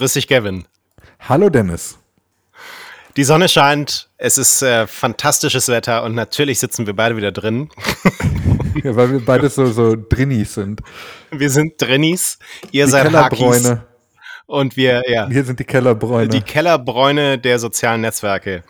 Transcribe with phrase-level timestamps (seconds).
[0.00, 0.64] Grüß dich, Kevin.
[1.28, 1.98] Hallo, Dennis.
[3.18, 7.68] Die Sonne scheint, es ist äh, fantastisches Wetter und natürlich sitzen wir beide wieder drin.
[8.82, 10.80] ja, weil wir beide so, so Drinnies sind.
[11.30, 12.38] Wir sind Drinnies,
[12.70, 13.74] ihr die seid Hakis.
[14.46, 15.28] Und wir, ja.
[15.28, 16.28] Wir sind die Kellerbräune.
[16.28, 18.64] Die Kellerbräune der sozialen Netzwerke.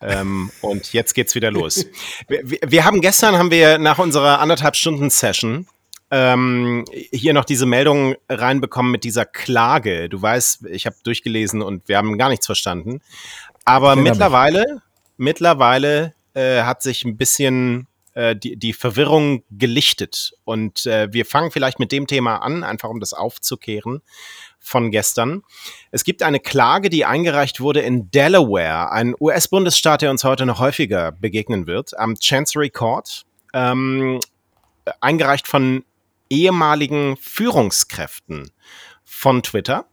[0.00, 1.84] ähm, und jetzt geht's wieder los.
[2.28, 5.66] Wir, wir, haben gestern haben wir nach unserer anderthalb Stunden Session
[6.10, 10.08] ähm, hier noch diese Meldung reinbekommen mit dieser Klage.
[10.08, 13.00] Du weißt, ich habe durchgelesen und wir haben gar nichts verstanden.
[13.64, 14.82] Aber mittlerweile,
[15.16, 20.32] mittlerweile äh, hat sich ein bisschen äh, die, die Verwirrung gelichtet.
[20.44, 24.00] Und äh, wir fangen vielleicht mit dem Thema an, einfach um das aufzukehren
[24.58, 25.42] von gestern.
[25.90, 30.60] Es gibt eine Klage, die eingereicht wurde in Delaware, ein US-Bundesstaat, der uns heute noch
[30.60, 34.20] häufiger begegnen wird, am Chancery Court, ähm,
[35.00, 35.84] eingereicht von
[36.30, 38.50] ehemaligen Führungskräften
[39.04, 39.86] von Twitter.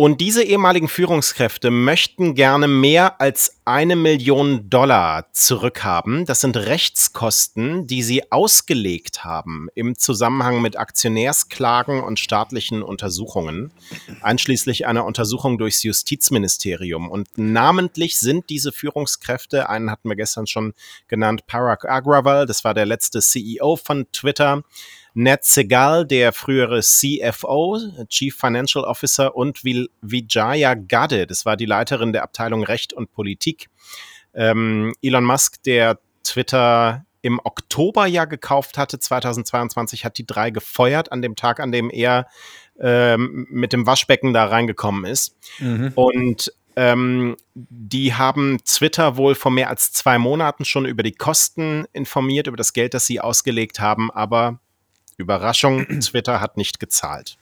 [0.00, 6.24] Und diese ehemaligen Führungskräfte möchten gerne mehr als eine Million Dollar zurückhaben.
[6.24, 13.72] Das sind Rechtskosten, die sie ausgelegt haben im Zusammenhang mit Aktionärsklagen und staatlichen Untersuchungen,
[14.20, 17.10] einschließlich einer Untersuchung durchs Justizministerium.
[17.10, 20.74] Und namentlich sind diese Führungskräfte, einen hatten wir gestern schon
[21.08, 24.62] genannt, Parag Agrawal, das war der letzte CEO von Twitter,
[25.18, 27.76] Ned Segal, der frühere CFO,
[28.08, 33.68] Chief Financial Officer, und Vijaya Gadde, das war die Leiterin der Abteilung Recht und Politik.
[34.32, 41.10] Ähm, Elon Musk, der Twitter im Oktober ja gekauft hatte, 2022, hat die drei gefeuert
[41.10, 42.28] an dem Tag, an dem er
[42.78, 45.36] ähm, mit dem Waschbecken da reingekommen ist.
[45.58, 45.94] Mhm.
[45.96, 51.86] Und ähm, die haben Twitter wohl vor mehr als zwei Monaten schon über die Kosten
[51.92, 54.60] informiert, über das Geld, das sie ausgelegt haben, aber
[55.18, 57.36] Überraschung, Twitter hat nicht gezahlt.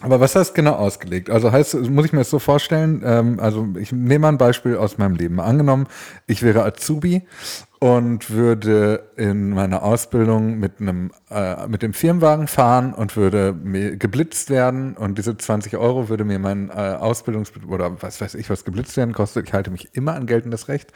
[0.00, 1.30] Aber was heißt genau ausgelegt?
[1.30, 4.76] Also heißt, muss ich mir das so vorstellen, ähm, also ich nehme mal ein Beispiel
[4.76, 5.40] aus meinem Leben.
[5.40, 5.86] Angenommen,
[6.26, 7.26] ich wäre Azubi
[7.80, 13.54] und würde in meiner Ausbildung mit einem äh, mit dem Firmenwagen fahren und würde
[13.98, 18.48] geblitzt werden und diese 20 Euro würde mir mein äh, Ausbildungs oder was weiß ich
[18.48, 19.48] was geblitzt werden kostet.
[19.48, 20.92] Ich halte mich immer an geltendes Recht.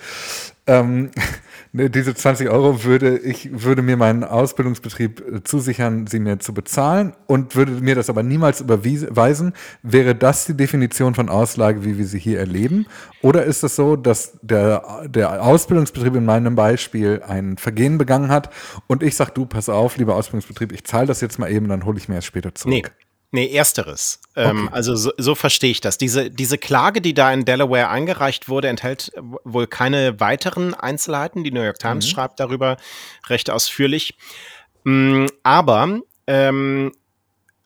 [0.66, 1.10] Ähm,
[1.72, 6.54] ne, diese 20 Euro würde ich würde mir meinen Ausbildungsbetrieb äh, zusichern, sie mir zu
[6.54, 9.52] bezahlen und würde mir das aber niemals überweisen.
[9.82, 12.86] Wäre das die Definition von Auslage, wie wir sie hier erleben?
[13.20, 18.30] Oder ist es so, dass der der Ausbildungsbetrieb in meinem Beispiel Beispiel ein Vergehen begangen
[18.30, 18.50] hat
[18.86, 21.84] und ich sage, du, pass auf, lieber Ausbildungsbetrieb, ich zahle das jetzt mal eben, dann
[21.84, 22.72] hole ich mir es später zurück.
[22.72, 23.06] Nee.
[23.30, 24.20] Nee, ersteres.
[24.36, 24.68] Ähm, okay.
[24.72, 25.98] also so, so verstehe ich das.
[25.98, 29.12] Diese, diese Klage, die da in Delaware eingereicht wurde, enthält
[29.44, 31.44] wohl keine weiteren Einzelheiten.
[31.44, 32.10] Die New York Times mhm.
[32.10, 32.78] schreibt darüber
[33.28, 34.16] recht ausführlich.
[34.84, 36.92] Mm, aber ähm,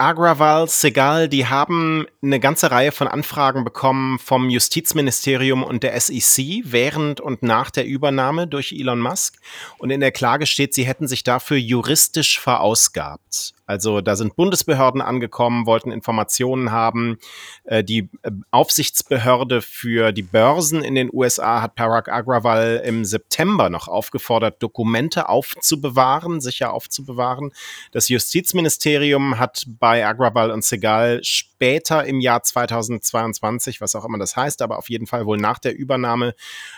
[0.02, 6.62] Agrawal, Segal, die haben eine ganze Reihe von Anfragen bekommen vom Justizministerium und der SEC
[6.64, 9.36] während und nach der Übernahme durch Elon Musk.
[9.78, 13.54] Und in der Klage steht, sie hätten sich dafür juristisch verausgabt.
[13.72, 17.16] Also da sind Bundesbehörden angekommen, wollten Informationen haben.
[17.64, 23.70] Äh, die äh, Aufsichtsbehörde für die Börsen in den USA hat Parag Agrawal im September
[23.70, 27.52] noch aufgefordert, Dokumente aufzubewahren, sicher aufzubewahren.
[27.92, 34.36] Das Justizministerium hat bei Agrawal und Segal später im Jahr 2022, was auch immer das
[34.36, 36.34] heißt, aber auf jeden Fall wohl nach der Übernahme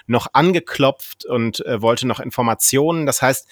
[0.07, 3.05] noch angeklopft und äh, wollte noch Informationen.
[3.05, 3.49] Das heißt,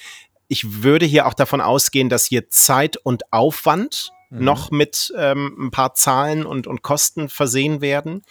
[0.52, 4.44] ich würde hier auch davon ausgehen, dass hier Zeit und Aufwand mhm.
[4.44, 8.22] noch mit ähm, ein paar Zahlen und, und Kosten versehen werden.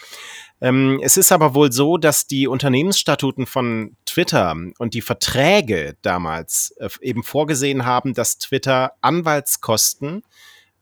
[0.62, 6.76] Ähm, es ist aber wohl so, dass die Unternehmensstatuten von Twitter und die Verträge damals
[6.78, 10.22] äh, eben vorgesehen haben, dass Twitter Anwaltskosten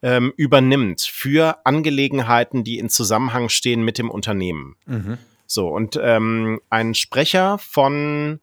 [0.02, 4.76] ähm, übernimmt für Angelegenheiten, die in Zusammenhang stehen mit dem Unternehmen.
[4.86, 5.18] Mhm.
[5.46, 8.42] So, und ähm, ein Sprecher von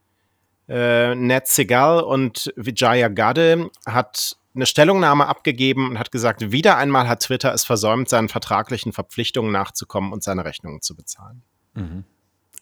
[0.68, 7.08] äh, Ned Segal und Vijaya Gadde hat eine Stellungnahme abgegeben und hat gesagt, wieder einmal
[7.08, 11.42] hat Twitter es versäumt, seinen vertraglichen Verpflichtungen nachzukommen und seine Rechnungen zu bezahlen.
[11.74, 12.04] Mhm.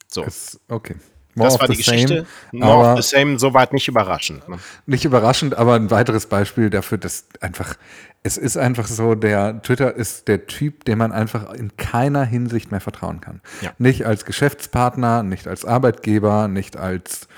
[0.08, 0.24] So.
[0.24, 0.96] Es, okay.
[1.36, 2.26] More das war die Geschichte.
[2.52, 4.48] Same, More of the same, soweit nicht überraschend.
[4.48, 4.58] Ne?
[4.86, 7.74] Nicht überraschend, aber ein weiteres Beispiel dafür, dass einfach,
[8.22, 12.70] es ist einfach so, der Twitter ist der Typ, dem man einfach in keiner Hinsicht
[12.70, 13.40] mehr vertrauen kann.
[13.62, 13.72] Ja.
[13.78, 17.28] Nicht als Geschäftspartner, nicht als Arbeitgeber, nicht als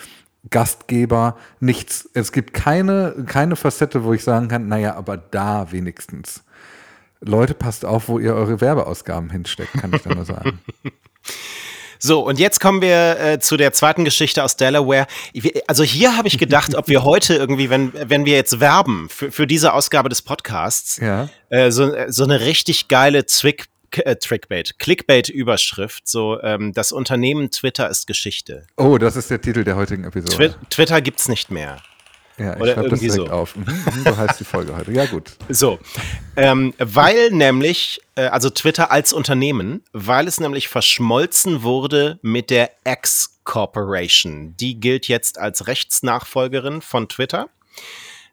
[0.51, 2.09] Gastgeber, nichts.
[2.15, 6.43] Es gibt keine, keine Facette, wo ich sagen kann, naja, aber da wenigstens.
[7.21, 10.61] Leute, passt auf, wo ihr eure Werbeausgaben hinsteckt, kann ich da nur sagen.
[11.99, 15.07] So, und jetzt kommen wir äh, zu der zweiten Geschichte aus Delaware.
[15.67, 19.33] Also hier habe ich gedacht, ob wir heute irgendwie, wenn, wenn wir jetzt werben für,
[19.33, 21.29] für diese Ausgabe des Podcasts, ja.
[21.49, 23.65] äh, so, so eine richtig geile Zwick
[24.05, 28.67] äh, Trickbait, Clickbait-Überschrift, so ähm, das Unternehmen Twitter ist Geschichte.
[28.77, 30.51] Oh, das ist der Titel der heutigen Episode.
[30.51, 31.79] Twi Twitter gibt's nicht mehr.
[32.39, 33.33] Ja, ich schreibe das direkt so.
[33.33, 33.57] auf.
[33.57, 34.93] Mhm, mhm, so heißt die Folge heute.
[34.93, 35.33] Ja, gut.
[35.49, 35.79] So,
[36.37, 42.73] ähm, weil nämlich, äh, also Twitter als Unternehmen, weil es nämlich verschmolzen wurde mit der
[42.85, 44.55] X Corporation.
[44.59, 47.49] Die gilt jetzt als Rechtsnachfolgerin von Twitter.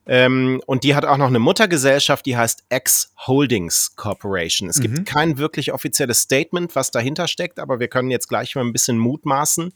[0.06, 4.70] Ähm, und die hat auch noch eine Muttergesellschaft, die heißt X Holdings Corporation.
[4.70, 4.82] Es mhm.
[4.82, 8.74] gibt kein wirklich offizielles Statement, was dahinter steckt, aber wir können jetzt gleich mal ein
[8.74, 9.74] bisschen mutmaßen.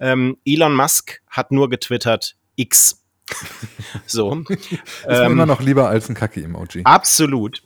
[0.00, 2.96] Ähm, Elon Musk hat nur getwittert X
[4.06, 4.42] so.
[4.48, 6.82] ist ähm, immer noch lieber als ein Kacke-Emoji.
[6.84, 7.62] Absolut.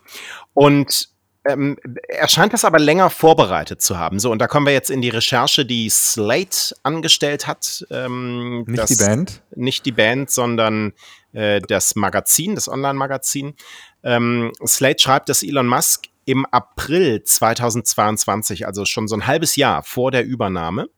[0.52, 1.08] Und
[1.46, 1.76] ähm,
[2.08, 4.18] er scheint das aber länger vorbereitet zu haben.
[4.18, 7.86] So, und da kommen wir jetzt in die Recherche, die Slate angestellt hat.
[7.90, 9.42] Ähm, nicht die Band?
[9.54, 10.92] Nicht die Band, sondern
[11.34, 13.54] äh, das Magazin, das Online-Magazin.
[14.02, 19.82] Ähm, Slate schreibt, dass Elon Musk im April 2022, also schon so ein halbes Jahr
[19.82, 20.88] vor der Übernahme,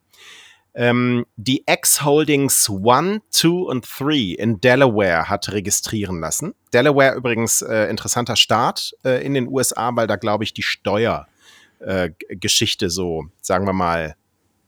[0.74, 6.54] ähm, die X-Holdings 1, 2 und 3 in Delaware hat registrieren lassen.
[6.72, 12.86] Delaware übrigens äh, interessanter Staat äh, in den USA, weil da, glaube ich, die Steuergeschichte
[12.86, 14.16] äh, so, sagen wir mal,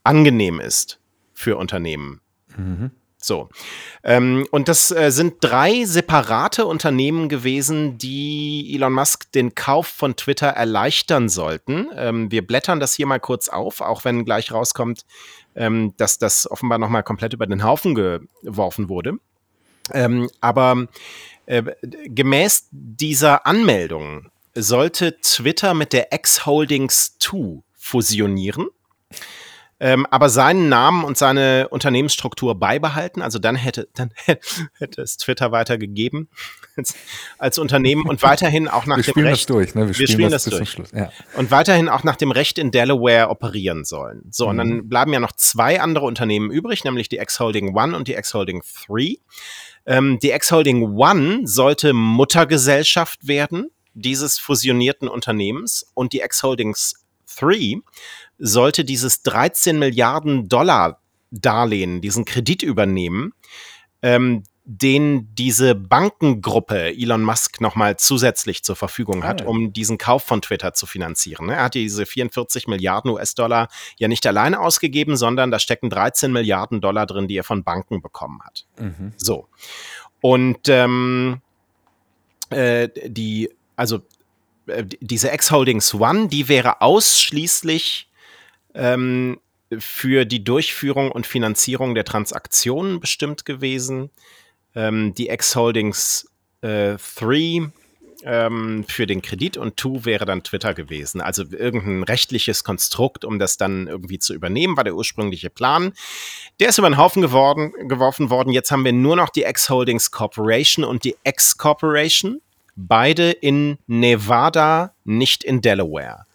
[0.03, 0.99] angenehm ist
[1.33, 2.21] für Unternehmen.
[2.57, 2.89] Mhm.
[3.21, 3.49] So.
[4.03, 10.15] Ähm, und das äh, sind drei separate Unternehmen gewesen, die Elon Musk den Kauf von
[10.15, 11.89] Twitter erleichtern sollten.
[11.95, 15.05] Ähm, wir blättern das hier mal kurz auf, auch wenn gleich rauskommt,
[15.55, 19.17] ähm, dass das offenbar nochmal komplett über den Haufen geworfen wurde.
[19.91, 20.87] Ähm, aber
[21.45, 28.67] äh, gemäß dieser Anmeldung sollte Twitter mit der X-Holdings 2 fusionieren
[29.79, 33.21] ähm, aber seinen Namen und seine Unternehmensstruktur beibehalten.
[33.21, 34.11] Also dann hätte, dann
[34.77, 36.29] hätte es Twitter weitergegeben
[36.75, 36.95] als,
[37.37, 39.49] als Unternehmen und weiterhin auch nach wir dem spielen Recht.
[39.49, 39.87] Das durch, ne?
[39.87, 40.69] Wir, wir spielen, das, das durch.
[40.69, 40.91] Schluss.
[40.91, 41.11] Ja.
[41.35, 44.23] Und weiterhin auch nach dem Recht in Delaware operieren sollen.
[44.31, 44.49] So, mhm.
[44.49, 44.89] und dann mhm.
[44.89, 49.17] bleiben ja noch zwei andere Unternehmen übrig, nämlich die X-Holding One und die X-Holding 3.
[49.85, 57.05] Ähm, die X-Holding One sollte Muttergesellschaft werden dieses fusionierten Unternehmens und die X-Holdings
[57.39, 57.81] 3
[58.39, 61.01] sollte dieses 13 Milliarden Dollar
[61.31, 63.33] Darlehen, diesen Kredit übernehmen,
[64.01, 69.49] ähm, den diese Bankengruppe Elon Musk nochmal zusätzlich zur Verfügung hat, oh.
[69.49, 71.47] um diesen Kauf von Twitter zu finanzieren.
[71.47, 71.55] Ne?
[71.55, 76.81] Er hat diese 44 Milliarden US-Dollar ja nicht alleine ausgegeben, sondern da stecken 13 Milliarden
[76.81, 78.67] Dollar drin, die er von Banken bekommen hat.
[78.77, 79.13] Mhm.
[79.17, 79.47] So.
[80.21, 81.41] Und ähm,
[82.51, 84.01] äh, die, also
[84.67, 88.08] äh, diese X-Holdings One, die wäre ausschließlich
[88.73, 89.39] ähm,
[89.77, 94.09] für die Durchführung und Finanzierung der Transaktionen bestimmt gewesen.
[94.75, 96.29] Ähm, die X-Holdings
[96.61, 97.67] 3 äh,
[98.23, 101.21] ähm, für den Kredit und 2 wäre dann Twitter gewesen.
[101.21, 105.93] Also irgendein rechtliches Konstrukt, um das dann irgendwie zu übernehmen, war der ursprüngliche Plan.
[106.59, 108.51] Der ist über den Haufen geworden, geworfen worden.
[108.51, 112.41] Jetzt haben wir nur noch die X-Holdings Corporation und die X Corporation.
[112.75, 116.25] Beide in Nevada, nicht in Delaware.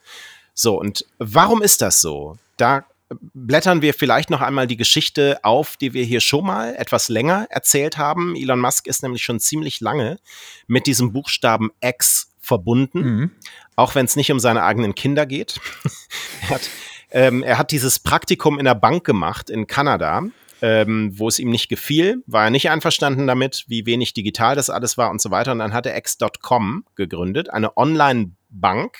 [0.54, 2.36] So, und warum ist das so?
[2.56, 7.08] Da blättern wir vielleicht noch einmal die Geschichte auf, die wir hier schon mal etwas
[7.08, 8.34] länger erzählt haben.
[8.36, 10.18] Elon Musk ist nämlich schon ziemlich lange
[10.66, 13.30] mit diesem Buchstaben X verbunden, mhm.
[13.76, 15.60] auch wenn es nicht um seine eigenen Kinder geht.
[16.42, 16.70] er, hat,
[17.10, 20.22] ähm, er hat dieses Praktikum in der Bank gemacht in Kanada,
[20.62, 24.70] ähm, wo es ihm nicht gefiel, war er nicht einverstanden damit, wie wenig digital das
[24.70, 25.52] alles war und so weiter.
[25.52, 28.96] Und dann hat er X.com gegründet, eine Online-Bank,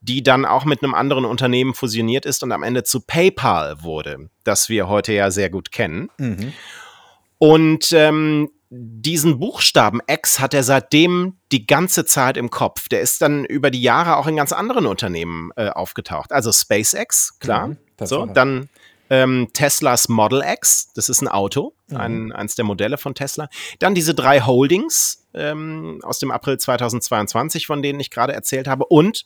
[0.00, 4.30] die dann auch mit einem anderen Unternehmen fusioniert ist und am Ende zu PayPal wurde,
[4.44, 6.10] das wir heute ja sehr gut kennen.
[6.18, 6.52] Mhm.
[7.38, 12.88] Und ähm, diesen Buchstaben X hat er seitdem die ganze Zeit im Kopf.
[12.88, 16.32] Der ist dann über die Jahre auch in ganz anderen Unternehmen äh, aufgetaucht.
[16.32, 17.68] Also SpaceX, klar.
[17.68, 18.68] Mhm, so, dann
[19.08, 21.96] ähm, Teslas Model X, das ist ein Auto, mhm.
[21.96, 23.48] ein, eins der Modelle von Tesla.
[23.78, 28.86] Dann diese drei Holdings ähm, aus dem April 2022, von denen ich gerade erzählt habe.
[28.86, 29.24] Und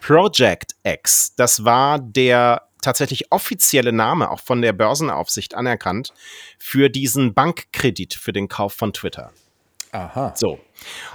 [0.00, 6.12] Project X, das war der tatsächlich offizielle Name, auch von der Börsenaufsicht anerkannt,
[6.58, 9.32] für diesen Bankkredit für den Kauf von Twitter.
[9.92, 10.32] Aha.
[10.36, 10.58] So.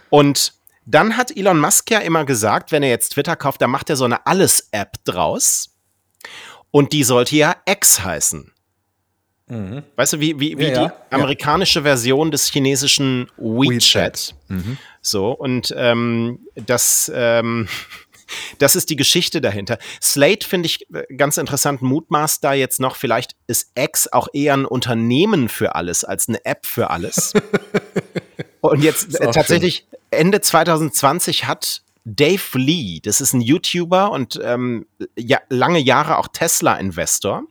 [0.10, 0.54] Und
[0.86, 3.96] dann hat Elon Musk ja immer gesagt, wenn er jetzt Twitter kauft, dann macht er
[3.96, 5.76] so eine Alles-App draus.
[6.72, 8.52] Und die sollte ja X heißen.
[9.48, 9.84] Mhm.
[9.96, 11.84] Weißt du, wie, wie, wie ja, die amerikanische ja.
[11.84, 14.34] Version des chinesischen WeChat.
[14.34, 14.36] WeChat.
[14.50, 14.78] Mhm.
[15.02, 17.68] So, und ähm, das ähm,
[18.60, 19.78] das ist die Geschichte dahinter.
[20.02, 24.54] Slate finde ich äh, ganz interessant, mutmaßt da jetzt noch, vielleicht ist X auch eher
[24.54, 27.34] ein Unternehmen für alles als eine App für alles.
[28.62, 30.00] Und jetzt äh, tatsächlich schön.
[30.12, 34.86] Ende 2020 hat Dave Lee, das ist ein YouTuber und ähm,
[35.18, 37.44] ja, lange Jahre auch Tesla-Investor.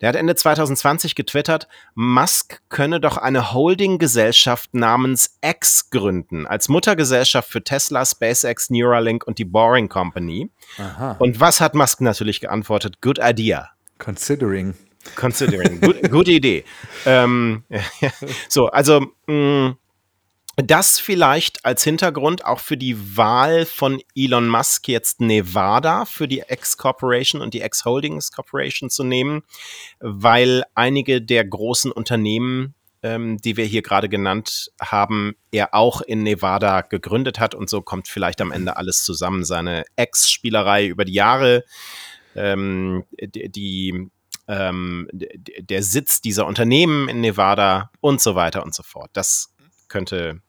[0.00, 7.48] Der hat Ende 2020 getwittert, Musk könne doch eine Holding-Gesellschaft namens X gründen, als Muttergesellschaft
[7.48, 10.50] für Tesla, SpaceX, Neuralink und die Boring Company.
[10.78, 11.16] Aha.
[11.18, 13.00] Und was hat Musk natürlich geantwortet?
[13.00, 13.70] Good idea.
[13.98, 14.74] Considering.
[15.16, 15.80] Considering.
[15.80, 16.64] Good, gute Idee.
[17.06, 17.64] Ähm,
[18.48, 19.76] so, also mh, mm,
[20.56, 26.44] das vielleicht als Hintergrund auch für die Wahl von Elon Musk jetzt Nevada für die
[26.48, 29.42] X-Corporation und die X-Holdings Corporation zu nehmen,
[30.00, 36.22] weil einige der großen Unternehmen, ähm, die wir hier gerade genannt haben, er auch in
[36.22, 39.44] Nevada gegründet hat und so kommt vielleicht am Ende alles zusammen.
[39.44, 41.64] Seine X-Spielerei über die Jahre,
[42.36, 44.10] ähm, die, die
[44.46, 49.10] ähm, der Sitz dieser Unternehmen in Nevada und so weiter und so fort.
[49.14, 49.54] Das
[49.88, 50.42] könnte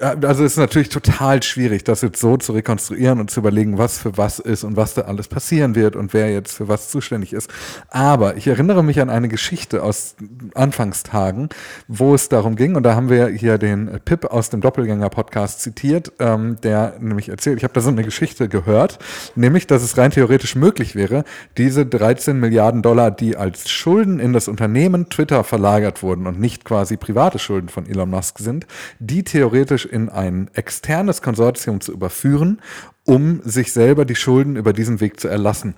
[0.00, 3.98] also es ist natürlich total schwierig, das jetzt so zu rekonstruieren und zu überlegen, was
[3.98, 7.32] für was ist und was da alles passieren wird und wer jetzt für was zuständig
[7.32, 7.50] ist.
[7.88, 10.14] Aber ich erinnere mich an eine Geschichte aus
[10.54, 11.48] Anfangstagen,
[11.88, 16.12] wo es darum ging, und da haben wir hier den Pip aus dem Doppelgänger-Podcast zitiert,
[16.18, 18.98] ähm, der nämlich erzählt, ich habe da so eine Geschichte gehört,
[19.36, 21.24] nämlich, dass es rein theoretisch möglich wäre,
[21.56, 26.66] diese 13 Milliarden Dollar, die als Schulden in das Unternehmen Twitter verlagert wurden und nicht
[26.66, 28.66] quasi private Schulden von Elon Musk sind,
[28.98, 32.60] die theoretisch theoretisch in ein externes Konsortium zu überführen,
[33.04, 35.74] um sich selber die Schulden über diesen Weg zu erlassen.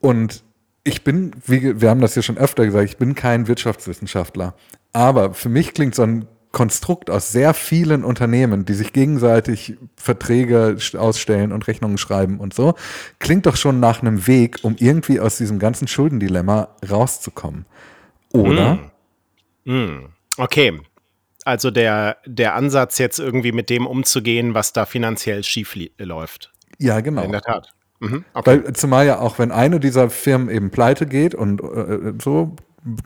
[0.00, 0.44] Und
[0.84, 4.54] ich bin, wie wir haben das ja schon öfter gesagt, ich bin kein Wirtschaftswissenschaftler.
[4.92, 10.76] Aber für mich klingt so ein Konstrukt aus sehr vielen Unternehmen, die sich gegenseitig Verträge
[10.96, 12.74] ausstellen und Rechnungen schreiben und so,
[13.18, 17.66] klingt doch schon nach einem Weg, um irgendwie aus diesem ganzen Schuldendilemma rauszukommen.
[18.32, 18.78] Oder?
[19.64, 19.72] Mm.
[19.72, 20.08] Mm.
[20.38, 20.80] Okay,
[21.46, 26.52] also der, der Ansatz, jetzt irgendwie mit dem umzugehen, was da finanziell schief läuft.
[26.78, 27.22] Ja, genau.
[27.22, 27.70] In der Tat.
[28.00, 28.62] Mhm, okay.
[28.64, 32.56] Weil zumal ja auch, wenn eine dieser Firmen eben pleite geht und äh, so,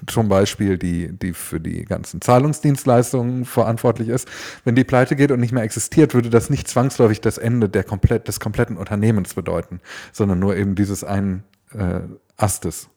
[0.06, 4.28] zum Beispiel die, die für die ganzen Zahlungsdienstleistungen verantwortlich ist,
[4.64, 7.84] wenn die pleite geht und nicht mehr existiert, würde das nicht zwangsläufig das Ende der
[7.84, 9.80] komplett, des kompletten Unternehmens bedeuten,
[10.12, 12.00] sondern nur eben dieses einen äh,
[12.36, 12.88] Astes.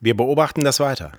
[0.00, 1.12] Wir beobachten das weiter.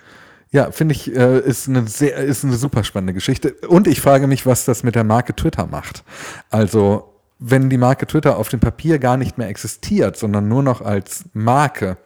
[0.51, 3.53] Ja, finde ich, äh, ist eine sehr, ist eine super spannende Geschichte.
[3.67, 6.03] Und ich frage mich, was das mit der Marke Twitter macht.
[6.49, 10.81] Also, wenn die Marke Twitter auf dem Papier gar nicht mehr existiert, sondern nur noch
[10.81, 11.97] als Marke,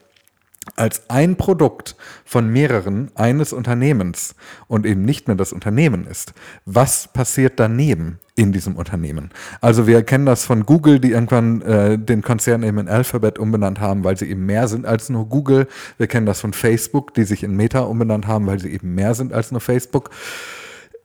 [0.75, 4.35] als ein Produkt von mehreren eines Unternehmens
[4.67, 6.33] und eben nicht mehr das Unternehmen ist.
[6.65, 9.31] Was passiert daneben in diesem Unternehmen?
[9.59, 13.79] Also wir kennen das von Google, die irgendwann äh, den Konzern eben in Alphabet umbenannt
[13.79, 15.67] haben, weil sie eben mehr sind als nur Google.
[15.97, 19.15] Wir kennen das von Facebook, die sich in Meta umbenannt haben, weil sie eben mehr
[19.15, 20.11] sind als nur Facebook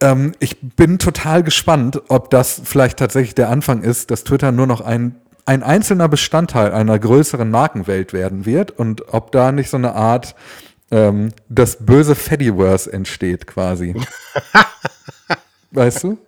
[0.03, 4.67] ähm, ich bin total gespannt, ob das vielleicht tatsächlich der Anfang ist, dass Twitter nur
[4.67, 9.77] noch ein ein einzelner Bestandteil einer größeren Markenwelt werden wird und ob da nicht so
[9.77, 10.35] eine Art
[10.91, 13.95] ähm, das böse Fediverse entsteht quasi.
[15.71, 16.19] weißt du?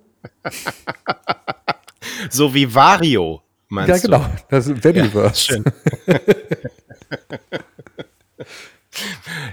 [2.31, 4.11] So wie Vario, meinst du?
[4.11, 5.63] Ja, genau, das Fediverse.
[6.07, 6.19] Ja.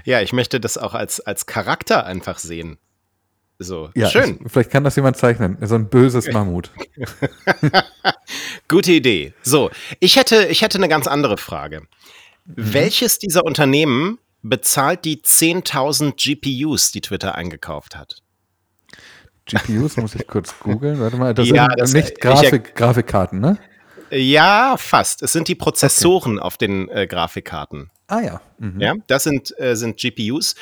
[0.04, 2.78] Ja, ich möchte das auch als, als Charakter einfach sehen.
[3.58, 4.38] So, ja, schön.
[4.44, 5.56] Ich, vielleicht kann das jemand zeichnen.
[5.62, 6.70] So ein böses Mammut.
[8.68, 9.32] Gute Idee.
[9.42, 9.70] So,
[10.00, 11.82] ich hätte, ich hätte eine ganz andere Frage.
[12.44, 12.54] Mhm.
[12.74, 18.22] Welches dieser Unternehmen bezahlt die 10.000 GPUs, die Twitter eingekauft hat?
[19.46, 20.98] GPUs muss ich kurz googeln.
[20.98, 23.58] Warte mal, das ja, sind das, nicht Grafik, Grafikkarten, ne?
[24.10, 25.22] Ja, fast.
[25.22, 26.46] Es sind die Prozessoren okay.
[26.46, 27.90] auf den äh, Grafikkarten.
[28.08, 28.40] Ah ja.
[28.58, 28.80] Mhm.
[28.80, 30.54] Ja, das sind, äh, sind GPUs.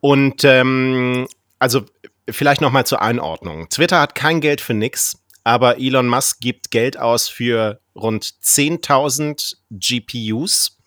[0.00, 1.26] Und ähm,
[1.58, 1.82] also
[2.28, 3.68] vielleicht noch mal zur Einordnung.
[3.68, 9.56] Twitter hat kein Geld für nix, aber Elon Musk gibt Geld aus für rund 10.000
[9.70, 10.78] GPUs,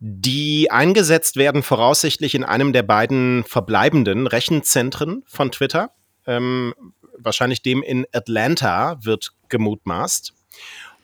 [0.00, 5.90] die eingesetzt werden voraussichtlich in einem der beiden verbleibenden Rechenzentren von Twitter.
[6.26, 6.74] Ähm,
[7.18, 10.34] wahrscheinlich dem in Atlanta wird gemutmaßt.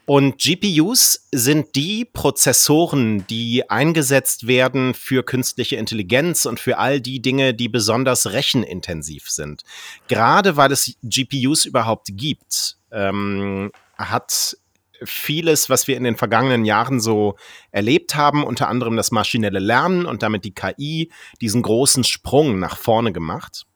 [0.06, 7.22] Und GPUs sind die Prozessoren, die eingesetzt werden für künstliche Intelligenz und für all die
[7.22, 9.62] Dinge, die besonders rechenintensiv sind.
[10.08, 14.56] Gerade weil es GPUs überhaupt gibt, ähm, hat
[15.02, 17.36] vieles, was wir in den vergangenen Jahren so
[17.70, 22.76] erlebt haben, unter anderem das maschinelle Lernen und damit die KI, diesen großen Sprung nach
[22.76, 23.66] vorne gemacht.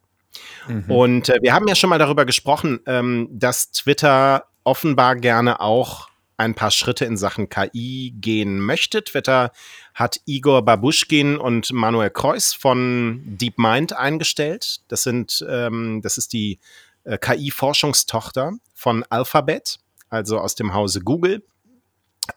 [0.69, 0.91] Mhm.
[0.91, 6.09] Und äh, wir haben ja schon mal darüber gesprochen, ähm, dass Twitter offenbar gerne auch
[6.39, 9.03] ein paar Schritte in Sachen KI gehen möchte.
[9.03, 9.51] Twitter
[9.93, 14.81] hat Igor Babuschkin und Manuel Kreuz von DeepMind eingestellt.
[14.87, 16.61] Das sind, ähm, das ist die
[17.05, 19.79] äh, KI-Forschungstochter von Alphabet,
[20.09, 21.43] also aus dem Hause Google.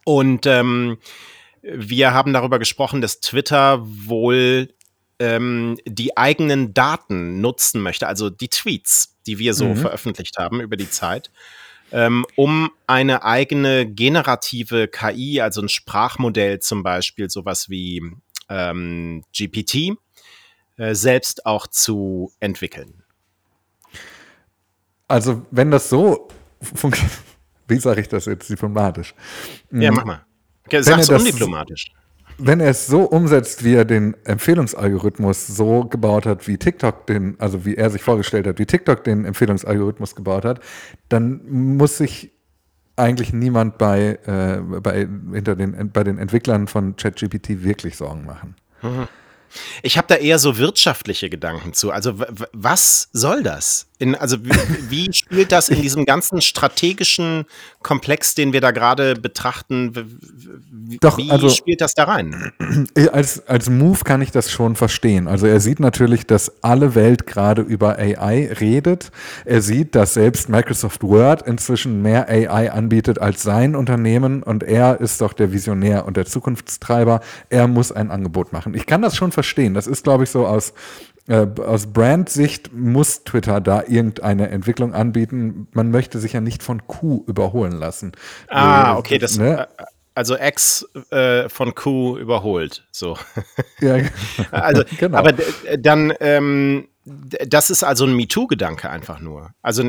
[0.04, 0.98] Und ähm,
[1.62, 4.74] wir haben darüber gesprochen, dass Twitter wohl
[5.20, 9.78] ähm, die eigenen Daten nutzen möchte, also die Tweets, die wir so mhm.
[9.78, 11.30] veröffentlicht haben über die Zeit
[11.92, 18.02] ähm, um eine eigene generative KI, also ein Sprachmodell zum Beispiel, sowas wie
[18.50, 19.98] ähm, GPT,
[20.78, 23.04] äh, selbst auch zu entwickeln.
[25.08, 26.30] Also wenn das so
[26.62, 27.18] funktioniert,
[27.68, 29.14] wie sage ich das jetzt diplomatisch?
[29.72, 29.96] Ja, hm.
[29.96, 30.26] mach mal.
[30.66, 31.92] Okay, sag's undiplomatisch
[32.38, 37.40] wenn er es so umsetzt, wie er den Empfehlungsalgorithmus so gebaut hat, wie TikTok den,
[37.40, 40.60] also wie er sich vorgestellt hat, wie TikTok den Empfehlungsalgorithmus gebaut hat,
[41.10, 42.32] dann muss sich
[42.96, 48.56] eigentlich niemand bei, äh, bei, hinter den, bei den Entwicklern von ChatGPT wirklich Sorgen machen.
[48.82, 49.08] Mhm.
[49.82, 51.92] Ich habe da eher so wirtschaftliche Gedanken zu.
[51.92, 52.20] Also
[52.54, 53.88] was soll das?
[54.02, 54.38] In, also
[54.90, 57.46] wie, spielt das in diesem ganzen strategischen
[57.84, 59.94] Komplex, den wir da gerade betrachten?
[60.72, 62.52] Wie, Doch, wie also, spielt das da rein?
[63.12, 65.28] Als, als Move kann ich das schon verstehen.
[65.28, 69.12] Also er sieht natürlich, dass alle Welt gerade über AI redet.
[69.46, 75.00] Er sieht, dass selbst Microsoft Word inzwischen mehr AI anbietet als sein Unternehmen und er
[75.00, 77.22] ist doch der Visionär und der Zukunftstreiber.
[77.50, 78.74] Er muss ein Angebot machen.
[78.74, 79.76] Ich kann das schon verstehen.
[79.76, 80.74] Das ist, glaube ich, so aus
[81.28, 85.68] äh, aus Brand-Sicht muss Twitter da irgendeine Entwicklung anbieten.
[85.74, 88.14] Man möchte sich ja nicht von Q überholen lassen.
[88.48, 89.68] Ah, okay, das, ne?
[89.78, 92.86] Äh, also X äh, von Q überholt.
[92.92, 93.18] So.
[93.80, 93.98] Ja,
[94.52, 95.18] also, genau.
[95.18, 95.34] Aber
[95.78, 99.52] dann ähm, das ist also ein MeToo-Gedanke einfach nur.
[99.64, 99.82] Also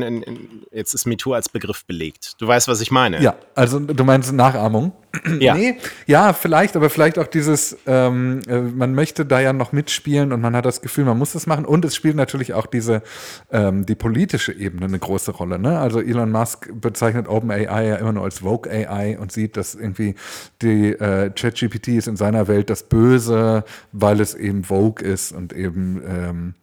[0.71, 2.33] jetzt ist MeToo als Begriff belegt.
[2.39, 3.21] Du weißt, was ich meine.
[3.21, 4.93] Ja, also du meinst Nachahmung?
[5.39, 5.53] Ja.
[5.53, 10.33] Nee, ja, vielleicht, aber vielleicht auch dieses, ähm, äh, man möchte da ja noch mitspielen
[10.33, 11.65] und man hat das Gefühl, man muss das machen.
[11.65, 13.03] Und es spielt natürlich auch diese,
[13.51, 15.59] ähm, die politische Ebene eine große Rolle.
[15.59, 15.77] Ne?
[15.77, 20.15] Also Elon Musk bezeichnet OpenAI ja immer nur als Vogue AI und sieht, dass irgendwie
[20.63, 25.53] die äh, ChatGPT ist in seiner Welt das Böse, weil es eben Vogue ist und
[25.53, 26.53] eben ähm,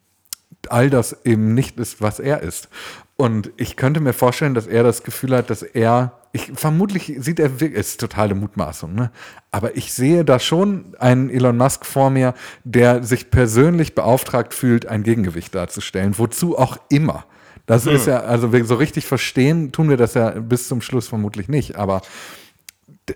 [0.69, 2.69] all das eben nicht ist, was er ist.
[3.17, 7.39] Und ich könnte mir vorstellen, dass er das Gefühl hat, dass er, ich vermutlich sieht
[7.39, 9.11] er, ist totale Mutmaßung, ne?
[9.51, 14.87] Aber ich sehe da schon einen Elon Musk vor mir, der sich persönlich beauftragt fühlt,
[14.87, 17.25] ein Gegengewicht darzustellen, wozu auch immer.
[17.67, 17.95] Das hm.
[17.95, 21.77] ist ja, also so richtig verstehen, tun wir das ja bis zum Schluss vermutlich nicht,
[21.77, 22.01] aber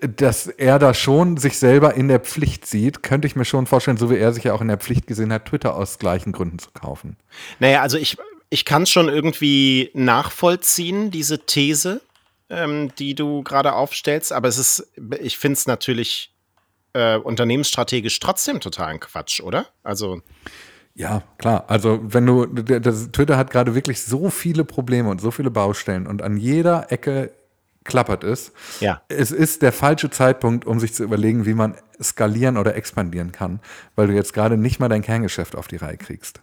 [0.00, 3.96] dass er da schon sich selber in der Pflicht sieht, könnte ich mir schon vorstellen,
[3.96, 6.59] so wie er sich ja auch in der Pflicht gesehen hat, Twitter aus gleichen Gründen
[6.59, 7.16] zu kaufen.
[7.61, 8.16] Naja, also ich,
[8.50, 12.00] ich kann es schon irgendwie nachvollziehen, diese These,
[12.50, 16.35] ähm, die du gerade aufstellst, aber es ist, ich finde es natürlich
[16.94, 19.66] äh, unternehmensstrategisch trotzdem totalen Quatsch, oder?
[19.83, 20.22] Also.
[20.94, 21.64] Ja, klar.
[21.66, 26.07] Also wenn du, das, Twitter hat gerade wirklich so viele Probleme und so viele Baustellen
[26.07, 27.33] und an jeder Ecke
[27.85, 28.53] klappert ist.
[28.81, 29.03] Ja.
[29.09, 33.61] Es ist der falsche Zeitpunkt, um sich zu überlegen, wie man skalieren oder expandieren kann,
[33.94, 36.40] weil du jetzt gerade nicht mal dein Kerngeschäft auf die Reihe kriegst.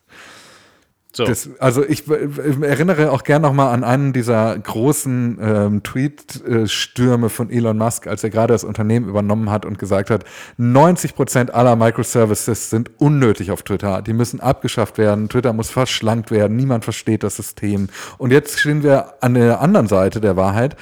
[1.13, 1.25] So.
[1.25, 7.77] Das, also ich erinnere auch gern nochmal an einen dieser großen ähm, Tweet-Stürme von Elon
[7.77, 10.23] Musk, als er gerade das Unternehmen übernommen hat und gesagt hat,
[10.55, 14.01] 90 Prozent aller Microservices sind unnötig auf Twitter.
[14.01, 15.27] Die müssen abgeschafft werden.
[15.27, 16.55] Twitter muss verschlankt werden.
[16.55, 17.89] Niemand versteht das System.
[18.17, 20.77] Und jetzt stehen wir an der anderen Seite der Wahrheit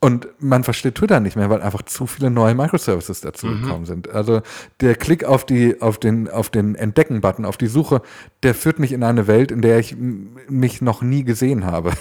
[0.00, 3.86] und man versteht Twitter nicht mehr, weil einfach zu viele neue Microservices dazu mhm.
[3.86, 4.10] sind.
[4.10, 4.42] Also
[4.80, 8.02] der Klick auf die, auf den, auf den Entdecken-Button, auf die Suche,
[8.42, 11.92] der führt mich in eine Welt, in der ich mich noch nie gesehen habe.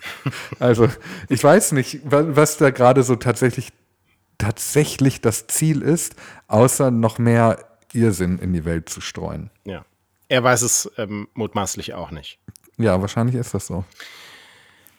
[0.58, 0.88] also
[1.28, 3.72] ich weiß nicht, was da gerade so tatsächlich,
[4.36, 6.16] tatsächlich das Ziel ist,
[6.48, 7.58] außer noch mehr
[7.92, 9.50] Irrsinn in die Welt zu streuen.
[9.64, 9.84] Ja.
[10.28, 12.40] Er weiß es ähm, mutmaßlich auch nicht.
[12.78, 13.84] Ja, wahrscheinlich ist das so.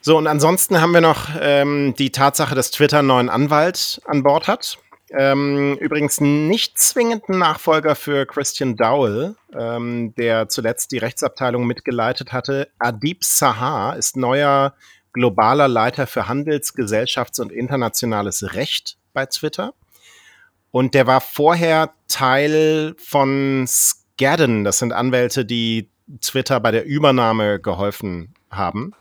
[0.06, 4.22] So, und ansonsten haben wir noch ähm, die Tatsache, dass Twitter einen neuen Anwalt an
[4.22, 4.78] Bord hat.
[5.10, 12.32] Ähm, übrigens nicht zwingend ein Nachfolger für Christian Dowell, ähm, der zuletzt die Rechtsabteilung mitgeleitet
[12.32, 12.68] hatte.
[12.78, 14.74] Adib Sahar ist neuer
[15.12, 19.74] globaler Leiter für Handels-, Gesellschafts- und internationales Recht bei Twitter.
[20.70, 24.62] Und der war vorher Teil von Skadden.
[24.62, 25.90] Das sind Anwälte, die
[26.20, 28.94] Twitter bei der Übernahme geholfen haben.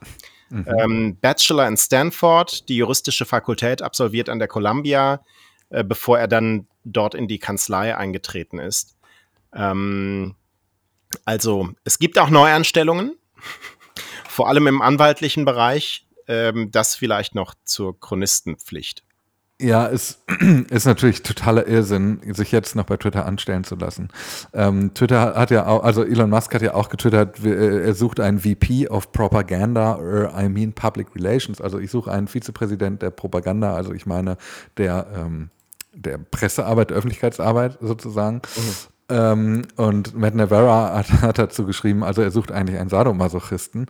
[0.50, 0.66] Mhm.
[0.80, 5.24] Ähm, Bachelor in Stanford, die juristische Fakultät absolviert an der Columbia,
[5.70, 8.96] äh, bevor er dann dort in die Kanzlei eingetreten ist.
[9.54, 10.36] Ähm,
[11.24, 13.18] also es gibt auch Neuanstellungen,
[14.28, 16.08] vor allem im anwaltlichen Bereich.
[16.28, 19.05] Ähm, das vielleicht noch zur Chronistenpflicht.
[19.62, 20.22] Ja, es
[20.70, 24.10] ist natürlich totaler Irrsinn, sich jetzt noch bei Twitter anstellen zu lassen.
[24.54, 28.20] Ähm, Twitter hat ja auch, also Elon Musk hat ja auch getwittert, äh, er sucht
[28.20, 31.62] einen VP of Propaganda, or I mean Public Relations.
[31.62, 34.38] Also ich suche einen Vizepräsident der Propaganda, also ich meine
[34.76, 35.50] der, ähm,
[35.94, 38.42] der Pressearbeit, der Öffentlichkeitsarbeit sozusagen.
[38.58, 38.95] Mhm.
[39.08, 43.86] Ähm, und Matt Navarra hat, hat, dazu geschrieben, also er sucht eigentlich einen Sadomasochisten.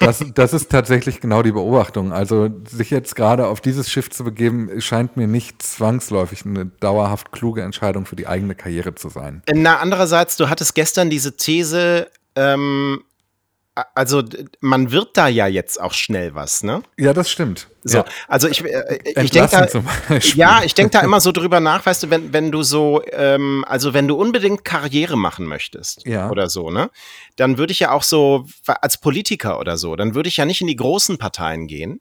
[0.00, 2.12] Das, das ist tatsächlich genau die Beobachtung.
[2.12, 7.30] Also sich jetzt gerade auf dieses Schiff zu begeben, scheint mir nicht zwangsläufig eine dauerhaft
[7.30, 9.42] kluge Entscheidung für die eigene Karriere zu sein.
[9.52, 13.04] Na, andererseits, du hattest gestern diese These, ähm,
[13.94, 14.22] also
[14.60, 16.82] man wird da ja jetzt auch schnell was, ne?
[16.98, 17.68] Ja, das stimmt.
[17.84, 18.04] So, ja.
[18.26, 22.04] also ich, äh, ich denke da, ja, ich denke da immer so drüber nach, weißt
[22.04, 26.30] du, wenn, wenn du so, ähm, also wenn du unbedingt Karriere machen möchtest ja.
[26.30, 26.90] oder so, ne,
[27.36, 30.62] dann würde ich ja auch so als Politiker oder so, dann würde ich ja nicht
[30.62, 32.00] in die großen Parteien gehen,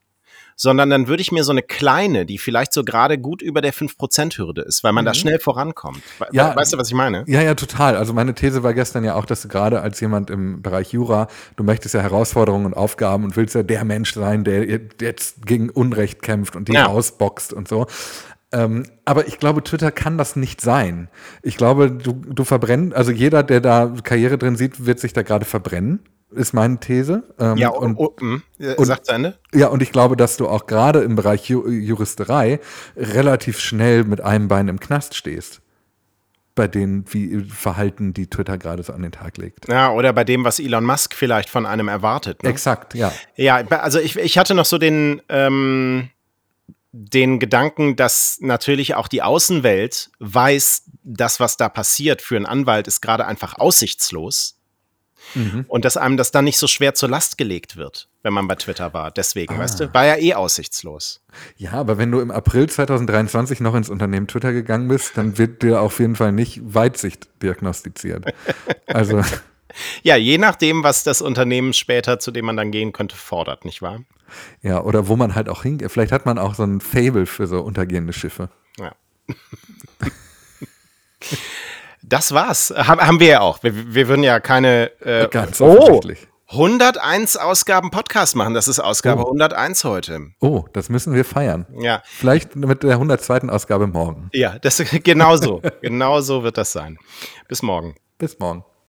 [0.56, 3.74] sondern dann würde ich mir so eine kleine, die vielleicht so gerade gut über der
[3.74, 5.08] 5%-Hürde ist, weil man mhm.
[5.08, 6.02] da schnell vorankommt.
[6.32, 7.24] Ja, weißt du, was ich meine?
[7.28, 7.96] Ja, ja, total.
[7.96, 11.28] Also meine These war gestern ja auch, dass du gerade als jemand im Bereich Jura,
[11.58, 14.66] du möchtest ja Herausforderungen und Aufgaben und willst ja der Mensch sein, der
[15.02, 16.88] jetzt gegen Unrecht kämpft und die ja.
[16.88, 17.88] ausboxt und so.
[18.52, 21.10] Ähm, aber ich glaube, Twitter kann das nicht sein.
[21.42, 25.24] Ich glaube, du, du verbrennst, also jeder, der da Karriere drin sieht, wird sich da
[25.24, 26.00] gerade verbrennen
[26.32, 27.24] ist meine These.
[27.40, 29.38] Ähm, ja, und, oh, oh, und sagt zu Ende.
[29.54, 32.60] Ja, und ich glaube, dass du auch gerade im Bereich Ju Juristerei
[32.96, 35.62] relativ schnell mit einem Bein im Knast stehst.
[36.56, 39.68] Bei den wie Verhalten, die Twitter gerade so an den Tag legt.
[39.68, 42.44] Ja, oder bei dem, was Elon Musk vielleicht von einem erwartet.
[42.44, 42.50] Ne?
[42.50, 43.12] Exakt, ja.
[43.36, 46.10] Ja, also ich, ich hatte noch so den, ähm,
[46.94, 52.88] den Gedanken, dass natürlich auch die Außenwelt weiß, das, was da passiert für einen Anwalt,
[52.88, 54.55] ist gerade einfach aussichtslos.
[55.34, 55.66] Mhm.
[55.68, 58.56] Und dass einem das dann nicht so schwer zur Last gelegt wird, wenn man bei
[58.56, 59.12] Twitter war.
[59.12, 59.60] Deswegen, ah.
[59.60, 61.22] weißt du, war ja eh aussichtslos.
[61.58, 65.64] Ja, aber wenn du im April 2023 noch ins Unternehmen Twitter gegangen bist, dann wird
[65.64, 68.26] dir auf jeden Fall nicht Weitsicht diagnostiziert.
[68.88, 69.22] Also.
[70.04, 73.82] ja, je nachdem, was das Unternehmen später, zu dem man dann gehen könnte, fordert, nicht
[73.82, 74.02] wahr?
[74.62, 75.92] Ja, oder wo man halt auch hingeht.
[75.92, 78.50] Vielleicht hat man auch so ein Fable für so untergehende Schiffe.
[78.80, 78.94] Ja.
[82.08, 82.74] Das war's.
[82.76, 83.64] Haben, haben wir ja auch.
[83.64, 84.92] Wir, wir würden ja keine.
[85.02, 86.02] Äh, Ganz oh,
[86.48, 88.54] 101 Ausgaben Podcast machen.
[88.54, 89.28] Das ist Ausgabe oh.
[89.28, 90.28] 101 heute.
[90.40, 91.66] Oh, das müssen wir feiern.
[91.80, 92.04] Ja.
[92.06, 93.50] Vielleicht mit der 102.
[93.50, 94.30] Ausgabe morgen.
[94.34, 95.62] Ja, das genau so.
[95.82, 97.00] genau so wird das sein.
[97.48, 97.96] Bis morgen.
[98.20, 98.64] Bis morgen.